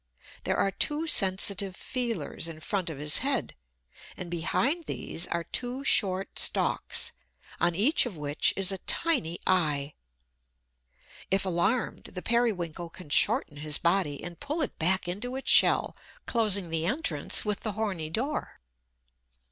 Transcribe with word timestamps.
There 0.45 0.57
are 0.57 0.71
two 0.71 1.05
sensitive 1.05 1.75
feelers 1.75 2.47
in 2.47 2.59
front 2.59 2.89
of 2.89 2.97
his 2.97 3.19
head; 3.19 3.55
and 4.17 4.31
behind 4.31 4.85
these 4.85 5.27
are 5.27 5.43
two 5.43 5.83
short 5.83 6.39
stalks, 6.39 7.11
on 7.59 7.75
each 7.75 8.07
of 8.07 8.17
which 8.17 8.51
is 8.57 8.71
a 8.71 8.79
tiny 8.79 9.37
eye. 9.45 9.93
If 11.29 11.45
alarmed, 11.45 12.05
the 12.15 12.23
Periwinkle 12.23 12.89
can 12.89 13.11
shorten 13.11 13.57
his 13.57 13.77
body, 13.77 14.23
and 14.23 14.39
pull 14.39 14.63
it 14.63 14.79
back 14.79 15.07
into 15.07 15.35
its 15.35 15.51
shell, 15.51 15.95
closing 16.25 16.71
the 16.71 16.87
entrance 16.87 17.45
with 17.45 17.59
the 17.59 17.73
horny 17.73 18.09
door. 18.09 18.59